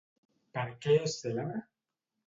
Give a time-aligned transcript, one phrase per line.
[0.57, 1.65] Per què és cèlebre?